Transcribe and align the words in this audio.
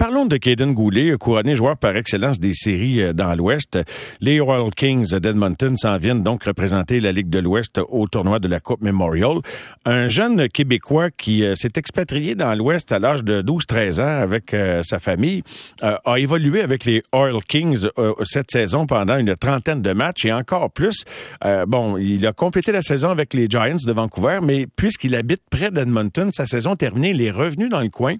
parlons 0.00 0.24
de 0.24 0.38
Caden 0.38 0.72
Goulet, 0.72 1.14
couronné 1.18 1.54
joueur 1.54 1.76
par 1.76 1.94
excellence 1.94 2.40
des 2.40 2.54
séries 2.54 3.02
euh, 3.02 3.12
dans 3.12 3.34
l'Ouest. 3.34 3.78
Les 4.22 4.40
Royal 4.40 4.70
Kings 4.74 5.14
d'Edmonton 5.14 5.76
s'en 5.76 5.98
viennent 5.98 6.22
donc 6.22 6.44
représenter 6.44 7.00
la 7.00 7.12
Ligue 7.12 7.28
de 7.28 7.38
l'Ouest 7.38 7.78
au 7.86 8.08
tournoi 8.08 8.38
de 8.38 8.48
la 8.48 8.60
Coupe 8.60 8.80
Memorial. 8.80 9.40
Un 9.84 10.08
jeune 10.08 10.48
Québécois 10.48 11.10
qui 11.10 11.44
euh, 11.44 11.54
s'est 11.54 11.72
expatrié 11.76 12.34
dans 12.34 12.54
l'Ouest 12.54 12.92
à 12.92 12.98
l'âge 12.98 13.22
de 13.24 13.42
12-13 13.42 14.00
ans 14.00 14.22
avec 14.22 14.54
euh, 14.54 14.82
sa 14.84 15.00
famille 15.00 15.42
a 15.82 16.18
évolué 16.18 16.62
avec 16.62 16.86
les 16.86 17.02
Royal 17.12 17.42
Kings 17.46 17.86
cette 18.24 18.50
saison 18.50 18.86
pendant 18.86 19.18
une 19.18 19.36
trentaine 19.36 19.82
de 19.82 19.92
matchs 19.92 20.24
et 20.24 20.32
encore 20.32 20.70
plus. 20.70 21.04
bon, 21.66 21.96
il 21.96 22.26
a 22.26 22.32
complété 22.32 22.72
la 22.72 22.82
saison 22.82 23.10
avec 23.10 23.34
les 23.34 23.48
Giants 23.48 23.76
de 23.84 23.92
Vancouver, 23.92 24.40
mais 24.42 24.66
puisqu'il 24.66 25.14
habite 25.14 25.42
près 25.50 25.70
d'Edmonton, 25.70 26.30
sa 26.32 26.46
saison 26.46 26.76
terminée, 26.76 27.10
il 27.10 27.22
est 27.22 27.30
revenu 27.30 27.68
dans 27.68 27.80
le 27.80 27.88
coin 27.88 28.16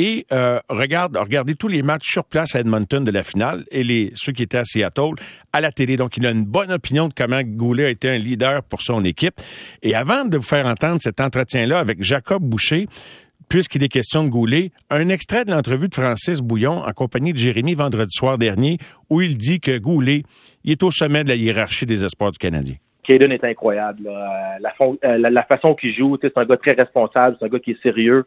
et 0.00 0.26
euh, 0.30 0.60
regarde, 0.68 1.16
regardez 1.16 1.56
tous 1.56 1.66
les 1.66 1.82
matchs 1.82 2.08
sur 2.08 2.24
place 2.24 2.54
à 2.54 2.60
Edmonton 2.60 3.02
de 3.02 3.10
la 3.10 3.24
finale 3.24 3.64
et 3.72 3.82
les 3.82 4.12
ceux 4.14 4.30
qui 4.30 4.44
étaient 4.44 4.58
à 4.58 4.64
Seattle 4.64 5.14
à 5.52 5.60
la 5.60 5.72
télé. 5.72 5.96
Donc, 5.96 6.16
il 6.16 6.24
a 6.24 6.30
une 6.30 6.44
bonne 6.44 6.70
opinion 6.70 7.08
de 7.08 7.14
comment 7.14 7.42
Goulet 7.42 7.86
a 7.86 7.88
été 7.90 8.08
un 8.08 8.16
leader 8.16 8.62
pour 8.62 8.80
son 8.80 9.04
équipe. 9.04 9.40
Et 9.82 9.96
avant 9.96 10.24
de 10.24 10.36
vous 10.36 10.44
faire 10.44 10.66
entendre 10.66 11.02
cet 11.02 11.20
entretien-là 11.20 11.80
avec 11.80 12.00
Jacob 12.00 12.44
Boucher, 12.44 12.86
puisqu'il 13.48 13.82
est 13.82 13.88
question 13.88 14.22
de 14.22 14.28
Goulet, 14.28 14.70
un 14.88 15.08
extrait 15.08 15.44
de 15.44 15.50
l'entrevue 15.50 15.88
de 15.88 15.94
Francis 15.96 16.38
Bouillon 16.38 16.84
en 16.84 16.92
compagnie 16.92 17.32
de 17.32 17.38
Jérémy 17.38 17.74
vendredi 17.74 18.14
soir 18.16 18.38
dernier, 18.38 18.78
où 19.10 19.20
il 19.20 19.36
dit 19.36 19.58
que 19.58 19.78
Goulet, 19.78 20.22
est 20.64 20.82
au 20.84 20.92
sommet 20.92 21.24
de 21.24 21.30
la 21.30 21.34
hiérarchie 21.34 21.86
des 21.86 22.04
espoirs 22.04 22.30
du 22.30 22.38
Canadien. 22.38 22.76
Caden 23.08 23.32
est 23.32 23.44
incroyable. 23.44 24.06
Euh, 24.06 25.18
la, 25.18 25.30
la, 25.30 25.42
façon 25.44 25.74
qu'il 25.74 25.94
joue, 25.94 26.18
c'est 26.20 26.36
un 26.36 26.44
gars 26.44 26.58
très 26.58 26.72
responsable, 26.72 27.36
c'est 27.38 27.46
un 27.46 27.48
gars 27.48 27.58
qui 27.58 27.70
est 27.70 27.82
sérieux. 27.82 28.26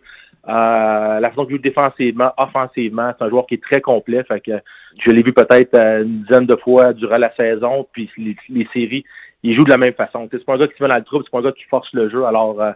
Euh, 0.49 1.19
la 1.19 1.29
façon 1.29 1.45
qu'il 1.45 1.57
joue 1.57 1.61
défensivement, 1.61 2.31
offensivement, 2.35 3.13
c'est 3.15 3.23
un 3.23 3.29
joueur 3.29 3.45
qui 3.45 3.55
est 3.55 3.63
très 3.63 3.79
complet. 3.79 4.23
Fait 4.23 4.41
que 4.41 4.59
je 5.05 5.11
l'ai 5.11 5.21
vu 5.21 5.33
peut-être 5.33 5.77
euh, 5.77 6.03
une 6.03 6.23
dizaine 6.23 6.47
de 6.47 6.55
fois 6.55 6.93
durant 6.93 7.17
la 7.17 7.31
saison, 7.35 7.87
puis 7.91 8.09
les, 8.17 8.67
séries, 8.73 9.03
il 9.43 9.55
joue 9.55 9.63
de 9.63 9.69
la 9.69 9.77
même 9.77 9.93
façon. 9.93 10.27
C'est 10.31 10.43
pas 10.43 10.55
un 10.55 10.57
gars 10.57 10.67
qui 10.67 10.77
se 10.77 10.83
met 10.83 10.89
dans 10.89 10.95
le 10.95 11.03
trouble, 11.03 11.25
c'est 11.25 11.31
pas 11.31 11.39
un 11.39 11.43
gars 11.43 11.51
qui 11.51 11.65
force 11.65 11.93
le 11.93 12.09
jeu. 12.09 12.25
Alors 12.25 12.59
euh, 12.59 12.71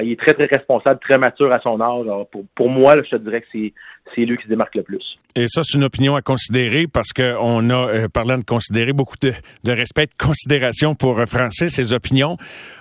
il 0.00 0.12
est 0.12 0.20
très, 0.20 0.34
très 0.34 0.46
responsable, 0.46 1.00
très 1.00 1.18
mature 1.18 1.52
à 1.52 1.60
son 1.60 1.80
âge. 1.80 2.06
pour, 2.30 2.44
pour 2.54 2.68
moi, 2.68 2.96
je 3.02 3.10
te 3.10 3.16
dirais 3.16 3.40
que 3.40 3.46
c'est, 3.52 3.72
c'est 4.14 4.24
lui 4.24 4.36
qui 4.36 4.44
se 4.44 4.48
démarque 4.48 4.74
le 4.74 4.82
plus. 4.82 5.18
Et 5.34 5.46
ça, 5.48 5.62
c'est 5.64 5.76
une 5.76 5.84
opinion 5.84 6.16
à 6.16 6.22
considérer 6.22 6.86
parce 6.86 7.12
qu'on 7.12 7.70
a, 7.70 7.74
euh, 7.74 8.08
parlant 8.08 8.38
de 8.38 8.44
considérer, 8.44 8.92
beaucoup 8.92 9.16
de, 9.20 9.32
de, 9.64 9.72
respect, 9.72 10.06
de 10.06 10.14
considération 10.18 10.94
pour 10.94 11.18
euh, 11.18 11.50
ses 11.50 11.92
opinions. 11.92 12.36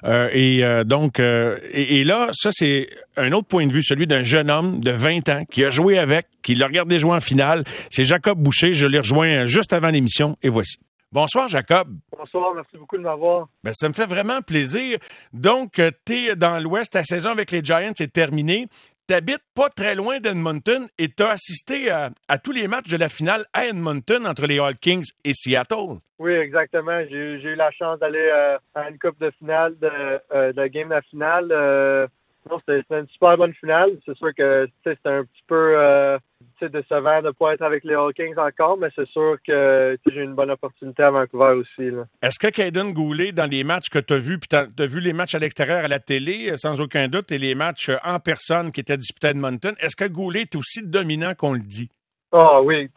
Euh, 0.06 0.30
et 0.34 0.64
euh, 0.64 0.84
donc, 0.84 1.20
et, 1.20 2.00
et, 2.00 2.04
là, 2.04 2.30
ça, 2.34 2.50
c'est 2.52 2.90
un 3.16 3.32
autre 3.32 3.48
point 3.48 3.66
de 3.68 3.72
vue, 3.72 3.84
celui 3.84 4.08
d'un 4.08 4.24
jeune 4.24 4.50
homme 4.50 4.80
de 4.80 4.92
20 4.92 5.30
ans 5.30 5.44
qui 5.50 5.64
a 5.64 5.70
joué 5.70 6.00
avec, 6.00 6.28
qui 6.42 6.56
l'a 6.56 6.68
regardé 6.68 7.00
jouer 7.00 7.14
en 7.14 7.20
finale. 7.20 7.64
C'est 7.90 8.04
Jacob 8.04 8.40
Boucher. 8.40 8.74
Je 8.74 8.88
l'ai 8.88 9.00
rejoint 9.00 9.46
juste 9.46 9.74
avant 9.74 9.90
l'émission 9.90 10.38
et 10.42 10.50
voici. 10.50 10.78
Bonsoir, 11.14 11.48
Jacob. 11.48 11.88
Bonsoir, 12.12 12.54
merci 12.54 12.76
beaucoup 12.78 12.98
de 12.98 13.02
m'avoir. 13.02 13.48
Ben, 13.64 13.72
ça 13.74 13.88
me 13.88 13.94
fait 13.94 14.06
vraiment 14.06 14.42
plaisir. 14.42 15.00
Donc, 15.32 15.80
euh, 15.80 15.90
tu 16.06 16.14
es 16.14 16.36
dans 16.36 16.62
l'Ouest, 16.62 16.92
ta 16.92 17.04
saison 17.04 17.30
avec 17.30 17.52
les 17.52 17.64
Giants 17.64 17.94
est 17.98 18.12
terminée. 18.12 18.68
Tu 19.08 19.14
habites 19.14 19.44
pas 19.56 19.70
très 19.70 19.96
loin 19.96 20.20
d'Edmonton 20.20 20.86
et 20.98 21.08
tu 21.08 21.24
as 21.24 21.30
assisté 21.30 21.90
à, 21.90 22.12
tous 22.44 22.52
les 22.52 22.68
matchs 22.68 22.90
de 22.90 22.98
la 22.98 23.08
finale 23.08 23.46
à 23.54 23.68
Edmonton 23.68 24.28
entre 24.28 24.48
les 24.48 24.60
All 24.60 24.76
Kings 24.76 25.10
et 25.24 25.32
Seattle. 25.34 26.00
Oui, 26.20 26.34
exactement. 26.34 27.00
J'ai 27.10 27.16
eu 27.16 27.56
la 27.56 27.72
chance 27.72 28.00
d'aller 28.00 28.30
euh, 28.34 28.58
à 28.76 28.90
une 28.90 29.00
coupe 29.00 29.18
de 29.22 29.32
finale 29.32 29.80
de, 29.80 29.90
euh, 30.34 30.52
de 30.52 30.68
game 30.68 30.90
de 30.90 30.96
la 30.96 31.02
finale. 31.04 32.10
non, 32.52 32.60
c'était 32.68 32.84
une 33.00 33.08
super 33.08 33.38
bonne 33.38 33.54
finale. 33.54 33.92
C'est 34.06 34.18
sûr 34.18 34.36
que 34.36 34.68
c'était 34.84 35.00
un 35.06 35.24
petit 35.24 35.44
peu 35.48 36.20
c'est 36.60 36.72
décevant 36.72 37.22
de 37.22 37.28
ne 37.28 37.32
pas 37.32 37.54
être 37.54 37.62
avec 37.62 37.84
les 37.84 37.96
Hawkins 37.96 38.38
encore, 38.38 38.78
mais 38.78 38.90
c'est 38.96 39.08
sûr 39.10 39.38
que 39.46 39.98
j'ai 40.06 40.22
une 40.22 40.36
bonne 40.36 40.52
opportunité 40.52 41.04
à 41.04 41.12
Vancouver 41.12 41.54
aussi. 41.54 41.90
Est-ce 42.22 42.40
que 42.40 42.48
Caden 42.48 42.94
Goulet, 42.94 43.32
dans 43.32 43.50
les 43.50 43.64
matchs 43.64 43.90
que 43.90 44.00
tu 44.00 44.14
as 44.14 44.20
vus, 44.20 44.40
puis 44.40 44.50
tu 44.50 44.56
as, 44.56 44.86
vu 44.86 45.00
les 45.00 45.14
matchs 45.14 45.36
à 45.36 45.40
l'extérieur 45.40 45.84
à 45.84 45.88
la 45.88 46.00
télé, 46.00 46.52
euh, 46.52 46.58
sans 46.58 46.80
aucun 46.82 47.08
doute, 47.08 47.32
et 47.32 47.38
les 47.38 47.56
matchs 47.56 47.90
euh, 47.90 47.98
en 48.04 48.20
personne 48.20 48.72
qui 48.72 48.82
étaient 48.82 48.98
disputés 48.98 49.28
à 49.28 49.32
Edmonton, 49.32 49.76
est-ce 49.80 49.96
que 49.96 50.06
Goulet 50.06 50.42
est 50.42 50.56
aussi 50.56 50.86
dominant 50.86 51.34
qu'on 51.36 51.54
le 51.54 51.60
dit? 51.60 51.90
Ah 52.32 52.62
oui, 52.62 52.90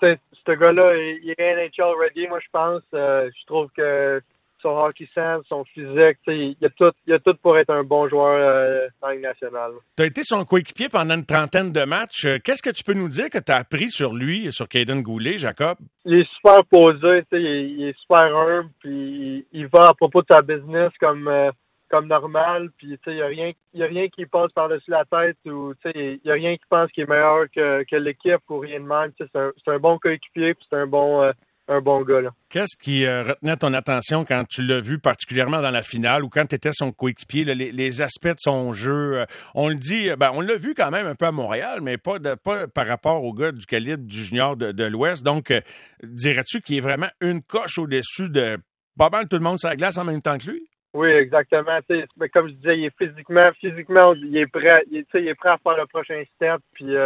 ce 0.46 0.52
gars-là, 0.52 0.96
il 0.96 1.34
est 1.36 1.38
NHL 1.38 1.94
ready, 2.00 2.26
moi 2.28 2.40
je 2.40 2.48
pense. 2.52 2.82
Euh, 2.94 3.30
je 3.38 3.46
trouve 3.46 3.68
que 3.76 4.20
son 4.62 4.76
hockey 4.76 5.08
sense, 5.14 5.44
son 5.48 5.64
physique, 5.64 6.18
il 6.26 6.56
y, 6.60 6.64
a 6.64 6.70
tout, 6.70 6.92
il 7.06 7.10
y 7.10 7.14
a 7.14 7.18
tout 7.18 7.34
pour 7.42 7.58
être 7.58 7.70
un 7.70 7.84
bon 7.84 8.08
joueur 8.08 8.38
euh, 8.38 8.88
dans 9.00 9.18
nationale. 9.20 9.72
Tu 9.96 10.02
as 10.02 10.06
été 10.06 10.22
son 10.24 10.44
coéquipier 10.44 10.88
pendant 10.88 11.14
une 11.14 11.26
trentaine 11.26 11.72
de 11.72 11.84
matchs. 11.84 12.24
Euh, 12.24 12.38
qu'est-ce 12.42 12.62
que 12.62 12.70
tu 12.70 12.84
peux 12.84 12.94
nous 12.94 13.08
dire 13.08 13.30
que 13.30 13.38
tu 13.38 13.52
as 13.52 13.56
appris 13.56 13.90
sur 13.90 14.14
lui, 14.14 14.52
sur 14.52 14.68
Caden 14.68 15.02
Goulet, 15.02 15.38
Jacob? 15.38 15.78
Il 16.04 16.20
est 16.20 16.28
super 16.36 16.64
posé, 16.64 17.24
il, 17.32 17.38
il 17.38 17.88
est 17.88 17.98
super 18.00 18.36
humble, 18.36 18.70
puis 18.80 19.46
il, 19.52 19.66
va 19.66 19.88
à 19.88 19.94
propos 19.94 20.22
de 20.22 20.26
sa 20.30 20.42
business 20.42 20.90
comme 21.00 21.28
euh, 21.28 21.50
comme 21.90 22.06
normal, 22.06 22.70
puis 22.78 22.96
il 23.06 23.14
n'y 23.14 23.20
a 23.20 23.26
rien 23.26 23.52
y 23.74 23.82
a 23.82 23.86
rien 23.86 24.06
qui 24.08 24.24
passe 24.24 24.52
par-dessus 24.52 24.92
la 24.92 25.04
tête 25.04 25.36
ou 25.44 25.74
il 25.92 26.20
n'y 26.24 26.30
a 26.30 26.34
rien 26.34 26.54
qui 26.54 26.62
pense 26.68 26.88
qu'il 26.92 27.02
est 27.02 27.08
meilleur 27.08 27.46
que, 27.52 27.82
que 27.82 27.96
l'équipe 27.96 28.48
ou 28.48 28.60
rien 28.60 28.78
de 28.78 28.84
même. 28.84 29.10
C'est 29.18 29.34
un, 29.34 29.50
un 29.66 29.78
bon 29.80 29.98
coéquipier, 29.98 30.54
puis 30.54 30.64
c'est 30.70 30.76
un 30.76 30.86
bon 30.86 31.32
un 31.70 31.80
bon 31.80 32.02
gars. 32.02 32.20
Qu'est-ce 32.48 32.76
qui 32.76 33.04
euh, 33.06 33.22
retenait 33.22 33.56
ton 33.56 33.72
attention 33.74 34.24
quand 34.24 34.44
tu 34.48 34.62
l'as 34.62 34.80
vu, 34.80 34.98
particulièrement 34.98 35.62
dans 35.62 35.70
la 35.70 35.82
finale 35.82 36.24
ou 36.24 36.28
quand 36.28 36.44
tu 36.46 36.56
étais 36.56 36.72
son 36.72 36.92
coéquipier, 36.92 37.44
les, 37.44 38.02
aspects 38.02 38.28
de 38.28 38.38
son 38.38 38.72
jeu? 38.72 39.20
Euh, 39.20 39.24
on 39.54 39.68
le 39.68 39.76
dit, 39.76 40.10
ben, 40.18 40.32
on 40.34 40.40
l'a 40.40 40.56
vu 40.56 40.74
quand 40.74 40.90
même 40.90 41.06
un 41.06 41.14
peu 41.14 41.26
à 41.26 41.32
Montréal, 41.32 41.80
mais 41.80 41.96
pas, 41.96 42.18
de, 42.18 42.34
pas 42.34 42.66
par 42.66 42.86
rapport 42.86 43.22
au 43.22 43.32
gars 43.32 43.52
du 43.52 43.64
calibre 43.66 44.04
du 44.04 44.22
junior 44.22 44.56
de, 44.56 44.84
l'Ouest. 44.84 45.24
Donc, 45.24 45.50
euh, 45.50 45.60
dirais-tu 46.02 46.60
qu'il 46.60 46.76
est 46.76 46.80
vraiment 46.80 47.08
une 47.20 47.42
coche 47.42 47.78
au-dessus 47.78 48.28
de 48.28 48.58
pas 48.98 49.08
mal 49.08 49.28
tout 49.28 49.36
le 49.36 49.44
monde 49.44 49.58
sur 49.58 49.68
la 49.68 49.76
glace 49.76 49.96
en 49.96 50.04
même 50.04 50.20
temps 50.20 50.38
que 50.38 50.50
lui? 50.50 50.66
Oui, 50.92 51.08
exactement. 51.08 51.78
mais 52.16 52.28
comme 52.30 52.48
je 52.48 52.54
disais, 52.54 52.78
il 52.78 52.84
est 52.86 52.98
physiquement, 52.98 53.48
physiquement, 53.60 54.12
il 54.14 54.36
est 54.36 54.48
prêt, 54.48 54.82
il, 54.90 55.04
il 55.14 55.28
est 55.28 55.34
prêt 55.36 55.50
à 55.50 55.58
faire 55.58 55.76
le 55.76 55.86
prochain 55.86 56.20
step. 56.34 56.60
Puis 56.72 56.96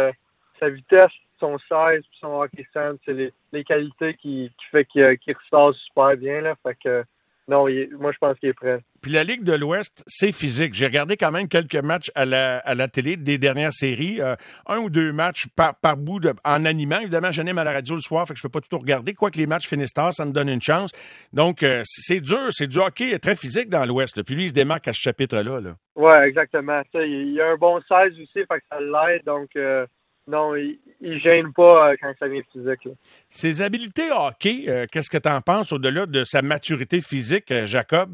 sa 0.59 0.69
vitesse, 0.69 1.11
son 1.39 1.57
size 1.59 2.03
son 2.19 2.41
hockey 2.41 2.65
sense, 2.73 2.97
c'est 3.05 3.13
les, 3.13 3.33
les, 3.51 3.63
qualités 3.63 4.13
qui, 4.15 4.51
qui 4.57 4.65
fait 4.71 4.85
qu'il 4.85 5.17
qu 5.19 5.33
ressort 5.33 5.73
super 5.75 6.15
bien. 6.17 6.41
Là. 6.41 6.55
Fait 6.63 6.77
que 6.81 7.03
non, 7.47 7.67
moi 7.99 8.11
je 8.11 8.17
pense 8.17 8.39
qu'il 8.39 8.49
est 8.49 8.53
prêt. 8.53 8.79
Puis 9.01 9.11
la 9.11 9.23
Ligue 9.23 9.43
de 9.43 9.53
l'Ouest, 9.53 10.03
c'est 10.07 10.31
physique. 10.31 10.73
J'ai 10.73 10.85
regardé 10.85 11.15
quand 11.15 11.29
même 11.29 11.47
quelques 11.47 11.75
matchs 11.75 12.09
à 12.15 12.25
la, 12.25 12.57
à 12.57 12.73
la 12.73 12.87
télé 12.87 13.17
des 13.17 13.37
dernières 13.37 13.73
séries. 13.73 14.19
Euh, 14.19 14.35
un 14.65 14.79
ou 14.79 14.89
deux 14.89 15.13
matchs 15.13 15.45
par, 15.55 15.75
par 15.75 15.95
bout 15.95 16.19
de, 16.19 16.33
en 16.43 16.65
animant. 16.65 16.99
Évidemment, 16.99 17.31
je 17.31 17.43
n'aime 17.43 17.59
à 17.59 17.63
la 17.63 17.73
radio 17.73 17.93
le 17.93 18.01
soir, 18.01 18.27
fait 18.27 18.33
que 18.33 18.39
je 18.39 18.43
peux 18.43 18.49
pas 18.49 18.61
tout 18.61 18.79
regarder. 18.79 19.13
Quoique 19.13 19.37
les 19.37 19.45
matchs 19.45 19.67
finissent 19.67 19.93
tard, 19.93 20.11
ça 20.11 20.25
me 20.25 20.31
donne 20.31 20.49
une 20.49 20.61
chance. 20.61 20.91
Donc, 21.33 21.61
euh, 21.61 21.83
c'est 21.85 22.19
dur, 22.19 22.47
c'est 22.49 22.67
du 22.67 22.79
hockey 22.79 23.17
très 23.19 23.35
physique 23.35 23.69
dans 23.69 23.85
l'Ouest. 23.85 24.23
Puis 24.23 24.33
lui, 24.33 24.45
il 24.45 24.49
se 24.49 24.53
démarque 24.53 24.87
à 24.87 24.93
ce 24.93 25.01
chapitre-là. 25.01 25.59
Là. 25.59 25.75
Oui, 25.95 26.13
exactement. 26.25 26.81
il 26.95 27.33
y 27.33 27.41
a 27.41 27.49
un 27.49 27.57
bon 27.57 27.79
size 27.81 28.19
aussi, 28.19 28.43
fait 28.47 28.59
que 28.59 28.65
ça 28.71 28.79
l'aide. 28.79 29.23
Donc, 29.23 29.49
euh, 29.55 29.85
non, 30.27 30.55
il, 30.55 30.79
gêne 31.19 31.53
pas 31.53 31.91
euh, 31.91 31.95
quand 32.01 32.11
ça 32.17 32.27
vient 32.27 32.41
physique. 32.51 32.87
Ses 33.29 33.61
habiletés 33.61 34.11
hockey, 34.11 34.65
euh, 34.67 34.85
qu'est-ce 34.91 35.09
que 35.09 35.17
tu 35.17 35.29
en 35.29 35.41
penses 35.41 35.71
au-delà 35.71 36.05
de 36.07 36.23
sa 36.23 36.41
maturité 36.41 36.99
physique, 36.99 37.51
euh, 37.51 37.67
Jacob? 37.67 38.09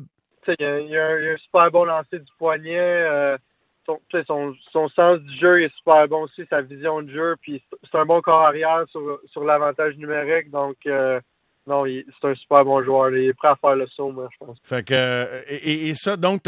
Il 0.48 0.56
y, 0.60 0.66
a, 0.66 0.80
il, 0.80 0.98
a 0.98 1.34
un, 1.34 1.38
super 1.38 1.72
bon 1.72 1.86
lancer 1.86 2.20
du 2.20 2.32
poignet. 2.38 3.38
Son, 3.86 4.00
son, 4.28 4.56
son, 4.72 4.90
sens 4.90 5.20
du 5.20 5.40
jeu 5.40 5.64
est 5.64 5.76
super 5.78 6.08
bon 6.08 6.24
aussi, 6.24 6.46
sa 6.50 6.62
vision 6.62 7.02
de 7.02 7.12
jeu. 7.12 7.36
Puis 7.42 7.64
c'est 7.84 7.98
un 7.98 8.06
bon 8.06 8.22
corps 8.22 8.42
arrière 8.42 8.84
sur, 8.90 9.20
sur 9.32 9.44
l'avantage 9.44 9.96
numérique. 9.98 10.50
Donc, 10.50 10.78
non, 11.68 11.86
c'est 11.86 12.28
un 12.28 12.36
super 12.36 12.66
bon 12.66 12.84
joueur. 12.84 13.12
Il 13.12 13.30
est 13.30 13.34
prêt 13.34 13.50
à 13.50 13.56
faire 13.56 13.76
le 13.76 13.86
saut, 13.88 14.12
moi, 14.12 14.28
je 14.32 14.46
pense. 14.46 14.58
Fait 14.64 14.84
que, 14.84 15.44
et, 15.48 15.90
et 15.90 15.96
ça, 15.96 16.18
donc, 16.18 16.42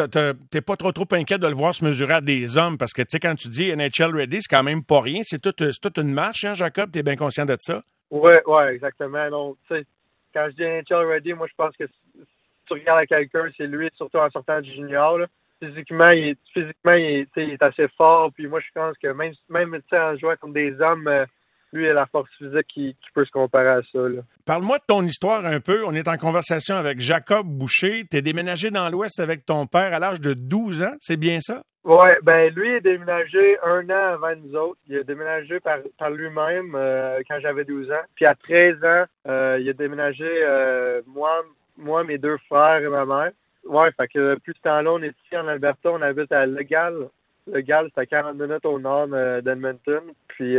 t'es 0.50 0.62
pas 0.62 0.76
trop 0.76 0.92
trop 0.92 1.06
inquiet 1.12 1.38
de 1.38 1.48
le 1.48 1.54
voir 1.54 1.76
se 1.76 1.86
mesurer 1.86 2.16
à 2.16 2.22
des 2.22 2.58
hommes? 2.58 2.78
Parce 2.78 2.94
que, 2.94 3.04
tu 3.04 3.10
sais, 3.12 3.20
quand 3.20 3.36
tu 3.36 3.48
dis 3.48 3.76
NHL 3.76 4.16
ready, 4.16 4.42
c'est 4.42 4.56
quand 4.56 4.64
même 4.64 4.84
pas 4.84 5.02
rien. 5.02 5.22
C'est 5.24 5.40
toute, 5.40 5.64
toute 5.80 5.98
une 5.98 6.12
marche, 6.12 6.46
hein, 6.46 6.56
Jacob? 6.56 6.90
T'es 6.92 7.04
bien 7.04 7.16
conscient 7.16 7.46
de 7.46 7.56
ça? 7.60 7.84
Ouais, 8.10 8.42
ouais, 8.48 8.74
exactement. 8.74 9.30
Donc, 9.30 9.58
tu 9.68 9.76
sais, 9.76 9.86
quand 10.34 10.48
je 10.50 10.56
dis 10.56 10.64
NHL 10.64 11.06
ready, 11.06 11.34
moi, 11.34 11.48
je 11.48 11.56
pense 11.56 11.76
que 11.78 11.86
si 11.86 12.26
tu 12.66 12.74
regardes 12.74 13.00
à 13.00 13.06
quelqu'un, 13.06 13.50
c'est 13.56 13.68
lui, 13.68 13.90
surtout 13.96 14.18
en 14.18 14.30
sortant 14.32 14.62
du 14.62 14.72
junior. 14.72 15.20
Là. 15.20 15.28
Physiquement, 15.62 16.10
il 16.10 16.30
est, 16.30 16.40
physiquement, 16.54 16.94
il 16.94 17.06
est, 17.06 17.28
il 17.38 17.52
est, 17.52 17.64
assez 17.64 17.88
fort. 17.90 18.32
Puis 18.34 18.48
moi, 18.48 18.60
je 18.62 18.72
pense 18.74 18.98
que 18.98 19.08
même, 19.10 19.34
même 19.50 19.80
en 19.92 20.18
jouant 20.18 20.36
comme 20.42 20.54
des 20.54 20.74
hommes, 20.82 21.08
euh, 21.08 21.26
lui 21.74 21.90
a 21.90 21.94
la 21.94 22.06
force 22.06 22.30
physique 22.38 22.68
qui, 22.74 22.96
peut 23.14 23.26
se 23.26 23.32
comparer 23.32 23.70
à 23.70 23.82
ça. 23.92 24.00
Parle-moi 24.46 24.78
de 24.78 24.84
ton 24.88 25.04
histoire 25.04 25.46
un 25.46 25.60
peu. 25.60 25.84
On 25.86 25.94
est 25.94 26.08
en 26.08 26.18
conversation 26.18 26.76
avec 26.76 27.00
Jacob 27.00 27.46
Boucher. 27.46 28.06
Tu 28.10 28.18
es 28.18 28.22
déménagé 28.22 28.72
dans 28.72 28.90
l'Ouest 28.90 29.20
avec 29.20 29.46
ton 29.46 29.68
père 29.68 29.94
à 29.94 30.00
l'âge 30.00 30.22
de 30.22 30.34
12 30.34 30.84
ans, 30.84 30.96
c'est 31.00 31.18
bien 31.18 31.40
ça? 31.42 31.64
Oui, 31.86 32.10
ben 32.22 32.54
lui 32.54 32.76
a 32.76 32.80
déménagé 32.80 33.58
un 33.62 33.90
an 33.90 34.14
avant 34.14 34.36
nous 34.38 34.56
autres. 34.56 34.80
Il 34.88 34.98
a 35.00 35.04
déménagé 35.04 35.60
par, 35.60 36.10
lui-même 36.10 36.76
euh, 36.76 37.20
quand 37.28 37.40
j'avais 37.42 37.66
12 37.66 37.92
ans. 37.92 38.04
Puis 38.16 38.26
à 38.26 38.36
13 38.36 38.84
ans, 38.86 39.04
euh, 39.28 39.58
il 39.60 39.70
a 39.70 39.74
déménagé 39.74 40.24
euh, 40.26 41.02
moi, 41.08 41.44
moi, 41.78 42.06
mes 42.06 42.18
deux 42.18 42.38
frères 42.48 42.82
et 42.82 42.88
ma 42.88 43.06
mère. 43.06 43.32
Ouais, 43.66 43.92
fait 43.98 44.08
que 44.08 44.36
plus 44.40 44.54
de 44.54 44.60
temps-là, 44.60 44.94
on 44.94 45.02
est 45.02 45.16
ici 45.26 45.38
en 45.38 45.48
Alberta, 45.48 45.92
on 45.92 46.02
habite 46.02 46.32
à 46.32 46.46
Legal. 46.46 47.10
Legal, 47.52 47.90
c'est 47.94 48.02
à 48.02 48.06
40 48.06 48.38
minutes 48.38 48.66
au 48.66 48.80
nord 48.80 49.08
d'Edmonton. 49.08 50.04
Puis 50.30 50.58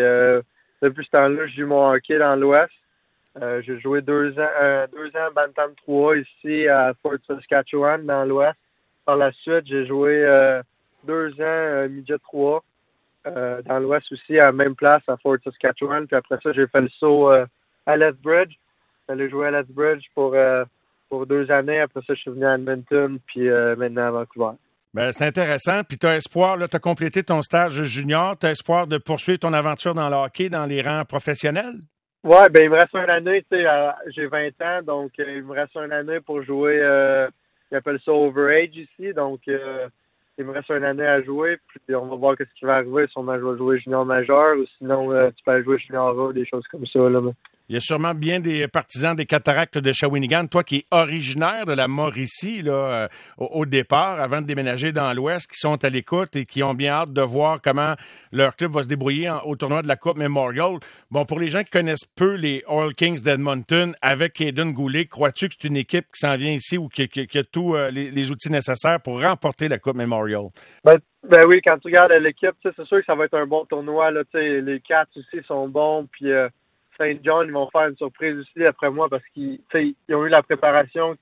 depuis 0.84 1.04
ce 1.06 1.10
temps-là, 1.12 1.46
je 1.46 1.62
joue 1.62 1.66
mon 1.66 1.90
hockey 1.90 2.18
dans 2.18 2.36
l'Ouest. 2.36 2.72
Euh, 3.40 3.62
j'ai 3.62 3.80
joué 3.80 4.02
deux 4.02 4.38
ans, 4.38 4.50
euh, 4.60 4.86
deux 4.92 5.08
ans 5.18 5.30
Bantam 5.34 5.74
3 5.76 6.18
ici 6.18 6.68
à 6.68 6.92
Fort 7.02 7.16
Saskatchewan 7.26 8.04
dans 8.04 8.24
l'Ouest. 8.24 8.58
Par 9.06 9.16
la 9.16 9.32
suite, 9.32 9.66
j'ai 9.66 9.86
joué 9.86 10.24
euh, 10.24 10.62
deux 11.04 11.32
ans 11.32 11.40
euh, 11.40 11.88
Midget 11.88 12.18
3 12.18 12.62
euh, 13.26 13.62
dans 13.62 13.78
l'Ouest 13.80 14.12
aussi, 14.12 14.38
à 14.38 14.46
la 14.46 14.52
même 14.52 14.76
place 14.76 15.02
à 15.08 15.16
Fort 15.16 15.38
Saskatchewan. 15.42 16.06
Puis 16.06 16.16
après 16.16 16.38
ça, 16.42 16.52
j'ai 16.52 16.66
fait 16.66 16.82
le 16.82 16.88
saut 17.00 17.30
à 17.86 17.96
Lethbridge. 17.96 18.54
J'allais 19.08 19.30
jouer 19.30 19.48
à 19.48 19.50
Lethbridge 19.50 20.04
pour, 20.14 20.36
pour 21.08 21.26
deux 21.26 21.50
années. 21.50 21.80
Après 21.80 22.00
ça, 22.06 22.14
je 22.14 22.20
suis 22.20 22.30
venu 22.30 22.44
à 22.44 22.54
Edmonton, 22.54 23.18
puis 23.26 23.48
maintenant 23.48 24.06
à 24.06 24.10
Vancouver. 24.10 24.56
Ben, 24.94 25.10
c'est 25.10 25.26
intéressant. 25.26 25.82
Puis 25.82 25.98
tu 25.98 26.06
as 26.06 26.16
espoir, 26.16 26.56
tu 26.56 26.76
as 26.76 26.78
complété 26.78 27.24
ton 27.24 27.42
stage 27.42 27.82
junior, 27.82 28.38
tu 28.38 28.46
as 28.46 28.52
espoir 28.52 28.86
de 28.86 28.96
poursuivre 28.96 29.40
ton 29.40 29.52
aventure 29.52 29.92
dans 29.92 30.08
le 30.08 30.14
hockey 30.14 30.48
dans 30.48 30.66
les 30.66 30.82
rangs 30.82 31.04
professionnels? 31.04 31.80
Ouais, 32.22 32.48
ben 32.48 32.62
il 32.62 32.70
me 32.70 32.76
reste 32.76 32.94
une 32.94 33.10
année, 33.10 33.44
sais, 33.50 33.64
j'ai 34.14 34.26
20 34.26 34.48
ans, 34.62 34.82
donc 34.82 35.10
euh, 35.18 35.24
il 35.36 35.42
me 35.42 35.52
reste 35.52 35.76
une 35.76 35.92
année 35.92 36.20
pour 36.20 36.42
jouer, 36.42 36.78
euh, 36.80 37.28
ils 37.70 37.76
appellent 37.76 38.00
ça 38.02 38.12
overage 38.12 38.74
ici, 38.74 39.12
donc 39.12 39.40
euh, 39.48 39.88
il 40.38 40.46
me 40.46 40.52
reste 40.52 40.70
une 40.70 40.84
année 40.84 41.06
à 41.06 41.22
jouer, 41.22 41.58
puis 41.66 41.94
on 41.94 42.06
va 42.06 42.16
voir 42.16 42.36
ce 42.38 42.44
qui 42.58 42.64
va 42.64 42.76
arriver, 42.76 43.06
si 43.08 43.18
on 43.18 43.24
va 43.24 43.38
jouer 43.38 43.78
junior 43.78 44.06
majeur, 44.06 44.56
ou 44.56 44.64
sinon 44.78 45.12
euh, 45.12 45.28
tu 45.36 45.44
peux 45.44 45.62
jouer 45.62 45.78
junior 45.78 46.18
A, 46.18 46.32
des 46.32 46.46
choses 46.46 46.66
comme 46.68 46.86
ça, 46.86 47.00
là. 47.10 47.20
Il 47.70 47.74
y 47.74 47.78
a 47.78 47.80
sûrement 47.80 48.12
bien 48.12 48.40
des 48.40 48.68
partisans 48.68 49.16
des 49.16 49.24
cataractes 49.24 49.78
de 49.78 49.90
Shawinigan. 49.90 50.48
Toi 50.48 50.64
qui 50.64 50.76
es 50.76 50.84
originaire 50.90 51.64
de 51.64 51.72
la 51.72 51.88
Mauricie 51.88 52.60
là, 52.60 52.72
euh, 52.72 53.08
au, 53.38 53.64
départ, 53.64 54.20
avant 54.20 54.42
de 54.42 54.46
déménager 54.46 54.92
dans 54.92 55.10
l'Ouest, 55.14 55.50
qui 55.50 55.58
sont 55.58 55.82
à 55.82 55.88
l'écoute 55.88 56.36
et 56.36 56.44
qui 56.44 56.62
ont 56.62 56.74
bien 56.74 56.92
hâte 56.92 57.14
de 57.14 57.22
voir 57.22 57.62
comment 57.62 57.94
leur 58.32 58.54
club 58.54 58.72
va 58.72 58.82
se 58.82 58.86
débrouiller 58.86 59.32
au 59.46 59.56
tournoi 59.56 59.80
de 59.80 59.88
la 59.88 59.96
Coupe 59.96 60.18
Memorial. 60.18 60.74
Bon, 61.10 61.24
pour 61.24 61.40
les 61.40 61.48
gens 61.48 61.62
qui 61.62 61.70
connaissent 61.70 62.04
peu 62.04 62.34
les 62.34 62.62
Oil 62.68 62.92
Kings 62.92 63.22
d'Edmonton, 63.22 63.94
avec 64.02 64.42
Aiden 64.42 64.74
Goulet, 64.74 65.06
crois-tu 65.06 65.48
que 65.48 65.54
c'est 65.58 65.68
une 65.68 65.78
équipe 65.78 66.04
qui 66.12 66.20
s'en 66.20 66.36
vient 66.36 66.52
ici 66.52 66.76
ou 66.76 66.88
qui, 66.88 67.04
a 67.04 67.44
tous 67.44 67.76
euh, 67.76 67.90
les, 67.90 68.30
outils 68.30 68.52
nécessaires 68.52 69.00
pour 69.00 69.22
remporter 69.22 69.68
la 69.68 69.78
Coupe 69.78 69.96
Memorial? 69.96 70.48
Ben, 70.84 70.98
ben 71.26 71.46
oui, 71.48 71.62
quand 71.64 71.78
tu 71.78 71.88
regardes 71.88 72.12
l'équipe, 72.12 72.56
c'est 72.62 72.84
sûr 72.84 72.98
que 72.98 73.06
ça 73.06 73.14
va 73.14 73.24
être 73.24 73.38
un 73.38 73.46
bon 73.46 73.64
tournoi. 73.64 74.10
Les 74.34 74.80
quatre 74.86 75.16
aussi 75.16 75.42
sont 75.46 75.66
bons, 75.66 76.06
puis... 76.12 76.30
Euh, 76.30 76.50
Saint 76.98 77.16
John, 77.22 77.46
ils 77.46 77.52
vont 77.52 77.68
faire 77.70 77.88
une 77.88 77.96
surprise 77.96 78.38
aussi 78.38 78.64
après 78.64 78.90
moi 78.90 79.08
parce 79.08 79.24
qu'ils 79.34 79.60
ils 79.74 80.14
ont 80.14 80.24
eu 80.24 80.28
la 80.28 80.42
préparation. 80.42 81.16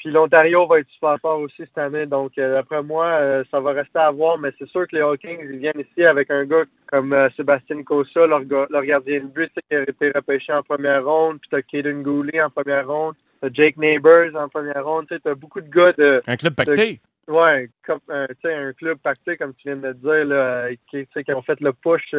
Puis 0.00 0.10
l'Ontario 0.10 0.66
va 0.66 0.78
être 0.78 0.88
super 0.88 1.18
fort 1.20 1.40
aussi 1.40 1.58
cette 1.58 1.76
année. 1.76 2.06
Donc 2.06 2.32
euh, 2.38 2.58
après 2.58 2.82
moi, 2.82 3.04
euh, 3.04 3.44
ça 3.50 3.60
va 3.60 3.72
rester 3.72 3.98
à 3.98 4.10
voir, 4.10 4.38
mais 4.38 4.50
c'est 4.58 4.68
sûr 4.68 4.88
que 4.88 4.96
les 4.96 5.02
Hawkins, 5.02 5.36
ils 5.42 5.58
viennent 5.58 5.78
ici 5.78 6.04
avec 6.04 6.30
un 6.30 6.46
gars 6.46 6.64
comme 6.86 7.12
euh, 7.12 7.28
Sébastien 7.36 7.82
Cossa, 7.82 8.26
leur, 8.26 8.40
leur, 8.70 8.84
gardien 8.84 9.20
de 9.20 9.26
but, 9.26 9.52
qui 9.68 9.76
a 9.76 9.82
été 9.82 10.10
repêché 10.10 10.54
en 10.54 10.62
première 10.62 11.04
ronde, 11.04 11.38
puis 11.40 11.50
t'as 11.50 11.60
Kaden 11.60 12.02
Goulet 12.02 12.40
en 12.40 12.48
première 12.48 12.88
ronde, 12.88 13.14
t'as 13.42 13.48
Jake 13.52 13.76
Neighbors 13.76 14.34
en 14.34 14.48
première 14.48 14.84
ronde, 14.86 15.06
tu 15.06 15.28
as 15.28 15.34
beaucoup 15.34 15.60
de 15.60 15.68
gars 15.68 15.92
de. 15.92 16.22
Un 16.26 16.36
club 16.36 16.54
pacté. 16.54 17.00
ouais, 17.28 17.68
comme 17.86 18.00
un 18.08 18.72
club 18.72 18.96
pacté, 19.02 19.36
comme 19.36 19.52
tu 19.52 19.68
viens 19.68 19.76
de 19.76 19.88
le 19.88 19.94
dire, 19.94 20.24
là, 20.24 20.68
qui, 20.90 21.06
qui 21.06 21.34
ont 21.34 21.42
fait 21.42 21.60
le 21.60 21.74
push 21.74 22.14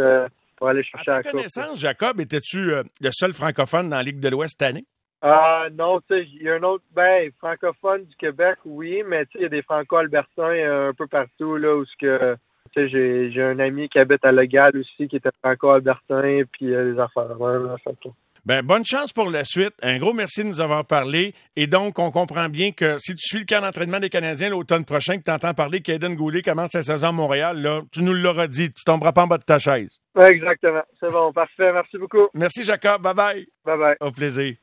pour 0.61 0.69
aller 0.69 0.83
chercher 0.83 1.09
à 1.09 1.23
ta 1.23 1.31
connaissance, 1.31 1.79
Jacob, 1.79 2.19
étais-tu 2.19 2.71
euh, 2.71 2.83
le 3.01 3.09
seul 3.11 3.33
francophone 3.33 3.89
dans 3.89 3.95
la 3.95 4.03
Ligue 4.03 4.19
de 4.19 4.29
l'Ouest 4.29 4.57
cette 4.59 4.69
année? 4.69 4.85
Ah 5.23 5.65
non, 5.73 5.99
tu 6.01 6.13
sais, 6.13 6.27
il 6.35 6.43
y 6.43 6.49
a 6.49 6.53
un 6.53 6.61
autre, 6.61 6.83
ben, 6.93 7.31
francophone 7.39 8.05
du 8.05 8.15
Québec, 8.15 8.59
oui, 8.63 9.01
mais 9.07 9.25
tu 9.25 9.31
sais, 9.31 9.39
il 9.39 9.41
y 9.41 9.45
a 9.45 9.49
des 9.49 9.63
franco-albertains 9.63 10.43
euh, 10.43 10.89
un 10.89 10.93
peu 10.93 11.07
partout, 11.07 11.57
là, 11.57 11.75
où 11.75 11.83
ce 11.83 11.97
que, 11.99 12.35
tu 12.75 12.79
sais, 12.79 12.89
j'ai, 12.89 13.31
j'ai 13.31 13.41
un 13.41 13.57
ami 13.57 13.89
qui 13.89 13.97
habite 13.97 14.23
à 14.23 14.31
Legal 14.31 14.77
aussi, 14.77 15.07
qui 15.07 15.15
était 15.15 15.31
franco-albertain, 15.43 16.43
puis 16.51 16.67
les 16.67 16.99
affaires, 16.99 17.35
là, 17.39 17.75
fait 17.83 17.97
ben, 18.45 18.65
bonne 18.65 18.85
chance 18.85 19.13
pour 19.13 19.29
la 19.29 19.43
suite. 19.45 19.73
Un 19.81 19.99
gros 19.99 20.13
merci 20.13 20.43
de 20.43 20.47
nous 20.47 20.61
avoir 20.61 20.85
parlé. 20.85 21.33
Et 21.55 21.67
donc, 21.67 21.99
on 21.99 22.11
comprend 22.11 22.49
bien 22.49 22.71
que 22.71 22.97
si 22.97 23.13
tu 23.13 23.21
suis 23.21 23.39
le 23.39 23.45
camp 23.45 23.61
d'entraînement 23.61 23.99
des 23.99 24.09
Canadiens 24.09 24.49
l'automne 24.49 24.85
prochain, 24.85 25.17
que 25.17 25.23
tu 25.23 25.31
entends 25.31 25.53
parler 25.53 25.81
qu'Aiden 25.81 26.15
Goulet 26.15 26.41
commence 26.41 26.71
sa 26.71 26.81
saison 26.81 27.09
à 27.09 27.11
Montréal, 27.11 27.61
là, 27.61 27.81
tu 27.91 28.01
nous 28.01 28.13
l'auras 28.13 28.47
dit. 28.47 28.71
Tu 28.71 28.83
tomberas 28.83 29.11
pas 29.11 29.23
en 29.23 29.27
bas 29.27 29.37
de 29.37 29.43
ta 29.43 29.59
chaise. 29.59 29.99
exactement. 30.17 30.83
C'est 30.99 31.11
bon. 31.11 31.31
Parfait. 31.31 31.71
Merci 31.71 31.97
beaucoup. 31.97 32.29
Merci, 32.33 32.63
Jacob. 32.63 33.01
Bye 33.01 33.13
bye. 33.13 33.47
Bye 33.65 33.77
bye. 33.77 33.95
Au 33.99 34.11
plaisir. 34.11 34.55